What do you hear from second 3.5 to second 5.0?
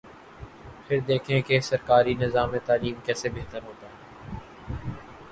ہوتا ہے۔